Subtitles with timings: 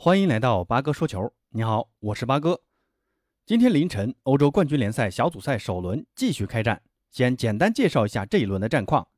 [0.00, 1.32] 欢迎来到八哥说球。
[1.48, 2.60] 你好，我是八哥。
[3.44, 6.80] 今天凌晨，欧洲冠军联赛小组赛首轮继续开战。
[7.10, 9.08] 先简单介绍一下这一轮的战况：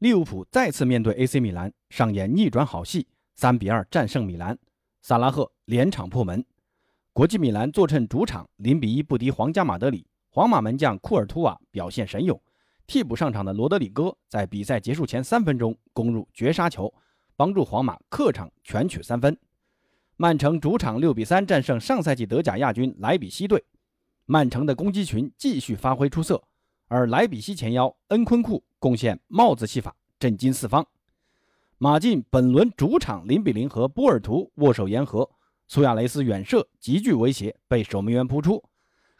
[0.00, 4.58] 利物浦再次面对 AC 米兰，上演逆转好戏，三比二战胜米兰。
[5.00, 6.44] 萨拉赫连场破门。
[7.14, 10.06] 国际米兰坐镇主场，零比一不敌皇家马德里。
[10.28, 12.38] 皇马门将库尔图瓦表现神勇，
[12.86, 16.92] 替补上场的罗德里戈在比赛结束前三分钟攻入绝杀球，
[17.34, 19.34] 帮助皇马客场全取三分。
[20.16, 23.64] 曼城主场六比三战胜上赛季德甲亚军莱比锡队，
[24.26, 26.42] 曼城的攻击群继续发挥出色，
[26.86, 30.86] 而莱比锡前腰恩昆库贡献帽子戏法，震惊四方。
[31.78, 35.28] 马竞本轮主场零比零和波尔图握手言和，
[35.66, 38.62] 苏亚雷斯远射极具威胁，被守门员扑出。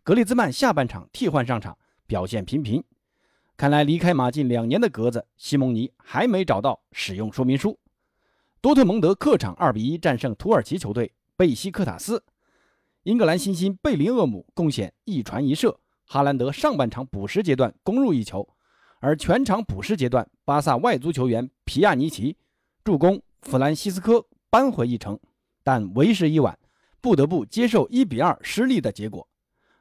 [0.05, 2.85] 格里兹曼下半场替换上场，表现平平。
[3.57, 7.79] 看来离开马竞两年的格子西蒙尼还没找到使用说明书。
[8.63, 12.23] 多特蒙德客场2比1战胜土耳其球队贝西克塔斯，
[13.03, 18.49] 英格兰新星贝林厄姆贡献一传一射，哈兰德上半场补时阶段攻入一球，
[19.01, 22.37] 而全场补时阶段，巴萨外足球员皮亚尼奇
[22.85, 25.19] 助攻弗兰西斯科扳回一城，
[25.65, 26.57] 但为时已晚，
[27.01, 29.27] 不得不接受1比2失利的结果。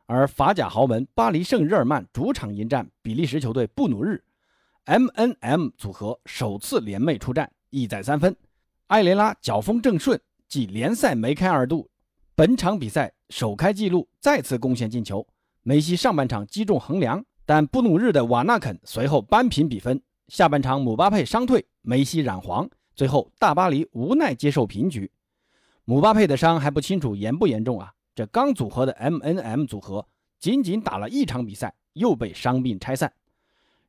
[0.07, 4.23] 而法甲豪门巴黎圣日耳曼主场迎战比利时球队布努日
[4.87, 8.35] ，MNM 组合首次联袂出战，意在三分。
[8.91, 11.89] 埃雷拉脚风正顺，即联赛梅开二度，
[12.35, 15.25] 本场比赛首开纪录，再次贡献进球。
[15.63, 20.01] 梅西上半场击中横梁，但布努日的瓦纳肯随后扳平比分。
[20.27, 25.09] 下半场姆巴佩伤退，梅西染黄，最后大巴黎无奈接受平局。
[25.85, 27.93] 姆巴佩的伤还不清楚严不严重啊？
[28.13, 30.05] 这刚组合的 MNM 组合，
[30.37, 33.13] 仅仅打了一场比赛，又被伤病拆散。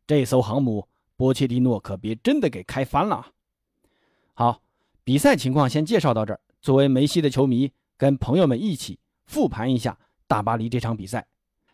[0.06, 0.86] 这艘航母，
[1.16, 3.26] 波切蒂诺可别真的给开翻了啊！
[4.34, 4.62] 好。
[5.04, 6.40] 比赛情况先介绍到这儿。
[6.60, 11.26] 作为梅西的球迷，跟朋友们一起复盘一下大巴黎这场比赛。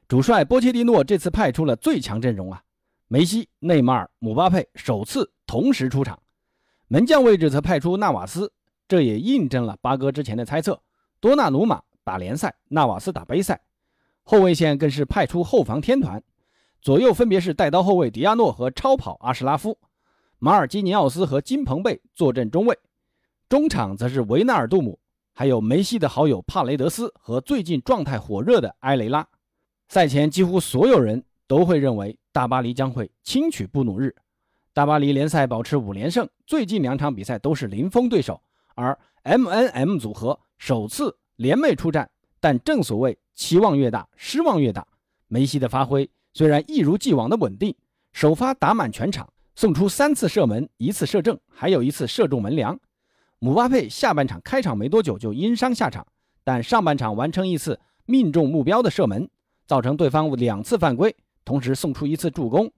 [0.06, 2.62] 主帅波切蒂诺这次派出了最强阵容啊，
[3.06, 6.18] 梅西、内马尔、姆巴佩首次同时出场。
[6.86, 8.50] 门将位置则派出纳瓦斯，
[8.88, 10.80] 这也印证了八哥之前的猜测：
[11.20, 13.60] 多纳鲁马打联赛，纳瓦斯打杯赛。
[14.22, 16.22] 后卫线更是派出后防天团，
[16.80, 19.78] 左右分别是带刀后卫迪亚诺和超跑阿什拉夫，
[20.38, 22.78] 马尔基尼奥斯和金彭贝坐镇中卫。
[23.48, 24.98] 中场则是维纳尔杜姆，
[25.32, 29.26] 还有梅西的好友帕雷德斯和最近状态火热的埃雷拉。
[29.88, 34.14] 赛前几乎所有人都会认为大巴黎将会轻取布努日。
[34.74, 38.38] 大巴黎联赛保持五连胜，最近两场比赛都是零封对手。
[38.74, 42.10] 而 MNM 组合首次联袂出战，
[42.40, 44.86] 但正所谓期望越大，失望越大。
[45.26, 47.74] 梅西的发挥虽然一如既往的稳定，
[48.12, 49.26] 首发打满全场，
[49.56, 52.78] 送出三次射门，一次射正，还有一次射中门梁。
[53.40, 56.04] 姆巴佩下半场开场没多久就因伤下场，
[56.42, 59.30] 但上半场完成一次命中目标的射门，
[59.64, 62.68] 造成对方两次犯规，同时送出一次助攻。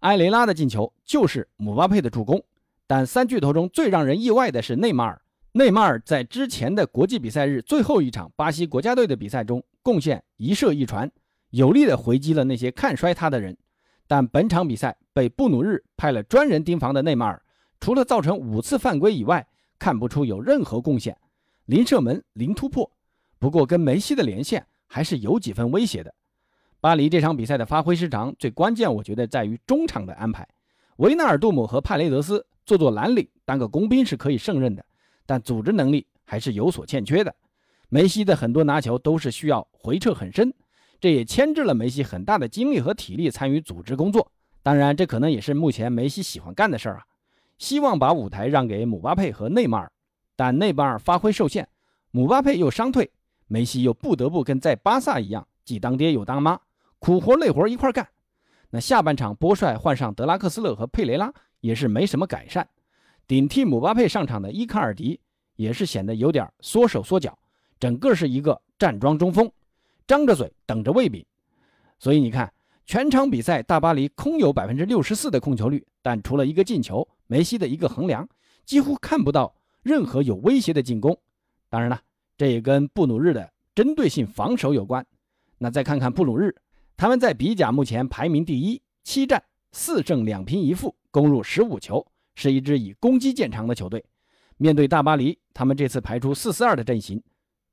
[0.00, 2.42] 埃雷拉的进球就是姆巴佩的助攻。
[2.86, 5.20] 但三巨头中最让人意外的是内马尔。
[5.52, 11.10] 内马尔在之前的国际比赛日最后一场巴西国家队的比赛中贡献一射一传，
[11.50, 13.56] 有力的回击了那些看衰他的人。
[14.06, 17.42] 但本场比赛被布努日派了专人盯防的内马尔，
[17.80, 19.46] 除了造成五次犯规以外，
[19.78, 21.16] 看不出有任何贡献，
[21.66, 22.90] 零射门，零突破。
[23.38, 26.14] 不过跟梅西的连线还是有几分威胁的。
[26.80, 30.46] 巴黎这场比赛的发挥失常，最关键我觉得在于中场的安排。
[30.96, 34.84] 维纳尔杜姆和帕雷德斯做做蓝领，当个工兵是可以胜任的，
[35.26, 37.34] 但组织能力还是有所欠缺的。
[37.88, 40.52] 梅西的很多拿球都是需要回撤很深，
[40.98, 44.30] 这也牵制了梅西很大的精力和体力参与组织工作。
[44.62, 47.04] 当然，这可能也是目前梅西喜欢干的事儿啊。
[47.58, 49.90] 希望把舞台让给姆巴佩和内马尔，
[50.36, 51.68] 但内马尔发挥受限，
[52.10, 53.10] 姆巴佩又伤退，
[53.46, 56.60] 梅西又不得不跟在巴萨一样，既当爹又当妈，
[56.98, 58.06] 苦活累活一块干。
[58.70, 62.68] 那下半场波帅换上德拉克斯勒和佩雷拉也是没什么改善，
[63.26, 65.18] 顶替姆巴佩上场的伊卡尔迪
[65.54, 67.38] 也是显得有点缩手缩脚，
[67.80, 69.50] 整个是一个站桩中锋，
[70.06, 71.24] 张着嘴等着喂饼。
[71.98, 72.52] 所以你看，
[72.84, 77.08] 全场比赛大巴黎空有百分之六十四的控球率，但除了一个进球。
[77.26, 78.28] 梅西的一个横梁，
[78.64, 81.18] 几乎看不到任何有威胁的进攻。
[81.68, 82.00] 当然了，
[82.36, 85.04] 这也跟布鲁日的针对性防守有关。
[85.58, 86.54] 那再看看布鲁日，
[86.96, 89.42] 他们在比甲目前排名第一，七战
[89.72, 94.04] 四胜两平一负，攻入十五球，是一支以攻击见长的球队。
[94.56, 97.22] 面对大巴黎，他们这次排出四四二的阵型，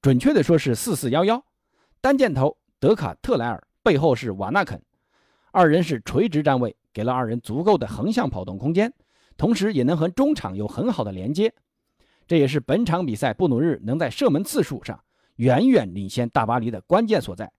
[0.01, 1.43] 准确的说是四四幺幺。
[2.01, 4.81] 单箭头德卡特莱尔，背后是瓦纳肯，
[5.51, 8.93] 二人是垂直站位，给了二人足够的横向跑动空间。
[9.37, 11.53] 同时也能和中场有很好的连接，
[12.27, 14.99] 这也是本场比赛布努日能在射门次数上
[15.35, 17.51] 远远领先大巴黎的关键所在。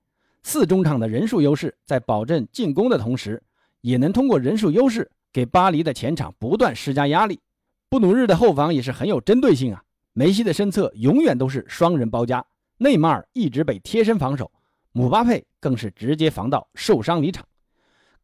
[0.42, 3.42] 四中场的人数优势，在保证进攻的同时，
[3.80, 7.40] 也能通过人数优势给巴黎的前场不断施加压力。
[7.88, 9.82] 布努日的后防也是很有针对性啊，
[10.12, 12.44] 梅西的身侧永远都是双人包夹，
[12.78, 14.50] 内马尔一直被贴身防守，
[14.92, 17.46] 姆巴佩更是直接防到受伤离场。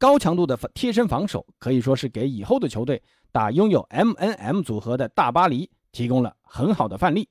[0.01, 7.29] 高强度的贴身防守可以说是给以后的球队打拥有 M N M 组合的大巴黎提供了很好的范例。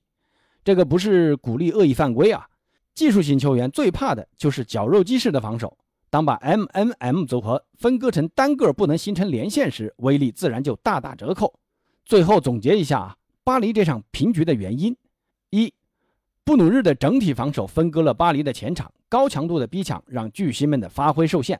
[0.63, 2.47] 这个不是鼓励恶意犯规啊。
[2.93, 5.75] 技术型球员最怕的就是绞肉机式的防守。
[6.11, 11.51] 当把 M N M 组合分割成单个不能形成连线时，威力自然就大打折扣。
[12.05, 14.95] 最后总结一下啊，巴黎这场平局的原因：
[15.49, 15.73] 一，
[16.43, 21.57] 布努日的整体防守分割了巴黎的前场，高强度的逼抢让巨星们的发挥受限；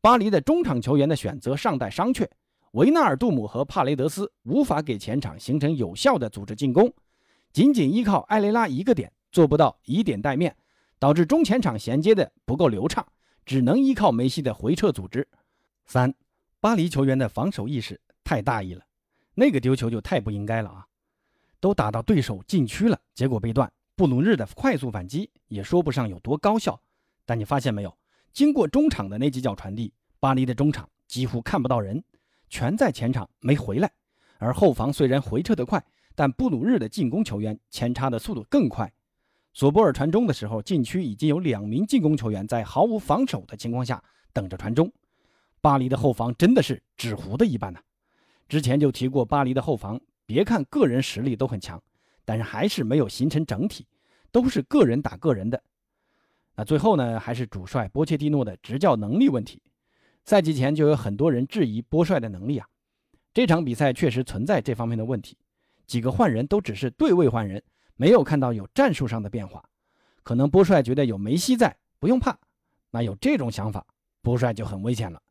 [0.00, 2.28] 巴黎的中场球员的选择尚待商榷，
[2.72, 6.92] 维纳尔杜姆和帕雷德斯无法给前场形成有效的组织进攻，
[7.52, 9.12] 仅仅依靠埃雷拉一个点。
[9.30, 10.56] 做不到以点带面，
[10.98, 13.06] 导致中前场衔接的不够流畅，
[13.44, 15.28] 只能依靠梅西的回撤组织。
[15.84, 16.14] 三，
[16.60, 18.82] 巴黎球员的防守意识太大意了，
[19.34, 20.86] 那个丢球就太不应该了啊！
[21.60, 23.70] 都打到对手禁区了，结果被断。
[23.94, 26.80] 布鲁日的快速反击也说不上有多高效，
[27.26, 27.94] 但你发现没有，
[28.38, 32.00] 经过中场的那几脚传递，巴黎的中场几乎看不到人，
[32.48, 33.90] 全在前场没回来。
[34.38, 38.92] 而后防虽然回撤得快，但布鲁日的进攻球员前插的速度更快。
[39.52, 44.00] 索博尔传中的时候，禁区已经有两名进攻球员在毫无防守的情况下
[44.32, 44.88] 等着传中。
[45.60, 47.80] 巴黎的后防真的是纸糊的一般呐。
[48.48, 51.82] 之前就提过，巴黎的后防别看个人实力都很强，
[52.24, 53.84] 但是还是没有形成整体，
[54.30, 55.60] 都是个人打个人的。
[56.58, 59.62] 那最后呢，还是主帅波切蒂诺的执教能力问题。
[60.24, 62.66] 赛季前就有很多人质疑波帅的能力啊。
[63.32, 65.38] 这场比赛确实存在这方面的问题，
[65.86, 67.62] 几个换人都只是对位换人。
[67.94, 69.62] 没有看到有战术上的变化，
[70.24, 72.36] 可能波帅觉得有梅西在不用怕，
[72.90, 73.86] 那有这种想法，
[74.20, 75.22] 波帅就很危险了。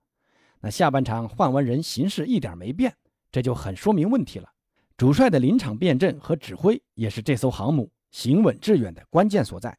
[0.62, 2.96] 那下半场换完人，形势一点没变，
[3.34, 4.50] 这就很说明问题了。
[4.96, 9.78] 主帅的临场变阵和指挥也是这艘航母行稳致远的关键所在。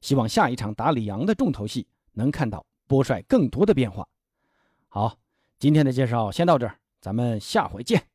[0.00, 4.06] 希望下一场打里昂的重头戏能看到波帅更多的变化。
[4.88, 5.16] 好，
[5.58, 8.09] 今天的介绍先到这儿，咱们下回见。